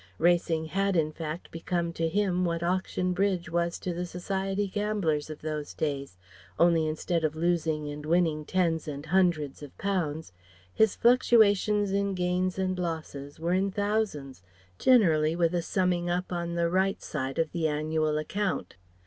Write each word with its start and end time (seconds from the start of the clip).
Racing 0.17 0.65
had, 0.65 0.95
in 0.95 1.11
fact, 1.11 1.51
become 1.51 1.93
to 1.93 2.09
him 2.09 2.43
what 2.43 2.63
Auction 2.63 3.13
Bridge 3.13 3.51
was 3.51 3.77
to 3.77 3.93
the 3.93 4.07
Society 4.07 4.67
gamblers 4.67 5.29
of 5.29 5.41
those 5.41 5.75
days, 5.75 6.17
only 6.57 6.87
instead 6.87 7.23
of 7.23 7.35
losing 7.35 7.87
and 7.87 8.03
winning 8.03 8.43
tens 8.43 8.87
and 8.87 9.05
hundreds 9.05 9.61
of 9.61 9.77
pounds, 9.77 10.31
his 10.73 10.95
fluctuations 10.95 11.91
in 11.91 12.15
gains 12.15 12.57
and 12.57 12.79
losses 12.79 13.39
were 13.39 13.53
in 13.53 13.69
thousands, 13.69 14.41
generally 14.79 15.35
with 15.35 15.53
a 15.53 15.61
summing 15.61 16.09
up 16.09 16.33
on 16.33 16.55
the 16.55 16.67
right 16.67 16.99
side 17.03 17.37
of 17.37 17.51
the 17.51 17.67
annual 17.67 18.17
account. 18.17 18.77